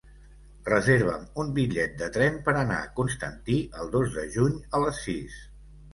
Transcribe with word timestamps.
Reserva'm 0.69 1.27
un 1.43 1.51
bitllet 1.57 1.93
de 2.01 2.09
tren 2.15 2.39
per 2.47 2.55
anar 2.63 2.79
a 2.85 2.89
Constantí 3.01 3.59
el 3.83 3.93
dos 3.97 4.17
de 4.17 4.25
juny 4.39 4.57
a 4.79 4.85
les 4.87 5.07
sis. 5.11 5.37